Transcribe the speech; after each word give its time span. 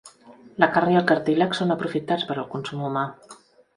La 0.63 0.69
carn 0.77 0.93
i 0.93 0.97
el 1.01 1.05
cartílag 1.11 1.53
són 1.59 1.75
aprofitats 1.75 2.29
per 2.31 2.39
al 2.39 2.49
consum 2.55 2.87
humà. 2.89 3.05